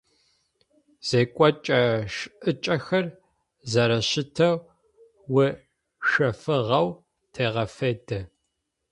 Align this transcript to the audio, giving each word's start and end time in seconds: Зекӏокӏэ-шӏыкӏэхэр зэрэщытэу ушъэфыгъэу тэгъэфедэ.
Зекӏокӏэ-шӏыкӏэхэр 1.07 3.05
зэрэщытэу 3.71 4.55
ушъэфыгъэу 5.39 6.87
тэгъэфедэ. 7.33 8.19